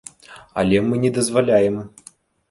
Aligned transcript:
Але 0.61 0.79
мы 0.85 0.95
не 1.03 1.11
дазваляем. 1.17 1.77